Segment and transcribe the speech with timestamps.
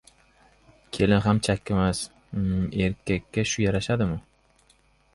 [0.97, 2.01] «Kelin ham chakkimas,
[2.31, 4.21] xmmm...» Erkakka shu yarashadimi?